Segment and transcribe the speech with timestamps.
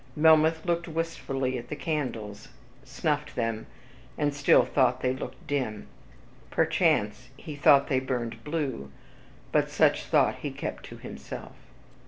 [0.15, 2.47] Melmoth looked wistfully at the candles,
[2.83, 3.67] snuffed them,
[4.17, 5.85] and still thought they looked dim,
[6.49, 8.91] (perchance he thought they burned blue,
[9.51, 11.53] but such thought he kept to himself).